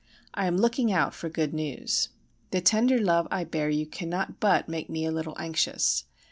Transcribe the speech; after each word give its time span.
I 0.33 0.47
am 0.47 0.57
looking 0.57 0.91
out 0.91 1.13
for 1.13 1.29
good 1.29 1.53
news. 1.53 2.09
The 2.49 2.59
tender 2.59 2.97
love 2.97 3.27
I 3.29 3.43
bear 3.43 3.69
you 3.69 3.85
cannot 3.85 4.39
but 4.39 4.67
make 4.67 4.89
me 4.89 5.05
a 5.05 5.11
little 5.11 5.35
anxious. 5.37 6.05